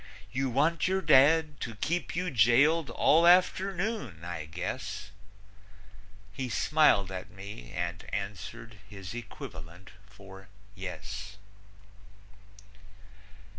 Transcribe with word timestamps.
"You 0.31 0.49
want 0.49 0.87
your 0.87 1.03
dad 1.03 1.59
to 1.59 1.75
keep 1.75 2.15
you 2.15 2.31
jailed 2.31 2.89
all 2.89 3.27
afternoon, 3.27 4.25
I 4.25 4.45
guess." 4.45 5.11
He 6.33 6.49
smiled 6.49 7.11
at 7.11 7.29
me 7.29 7.71
and 7.71 8.03
answered 8.11 8.79
his 8.89 9.13
equivalent 9.13 9.91
for 10.07 10.47
"yes." 10.73 11.37